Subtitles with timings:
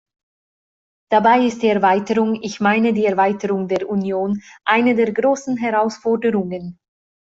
[1.11, 6.79] Dabei ist die Erweiterung, ich meine die Erweiterung der Union, eine der großen Herausforderungen.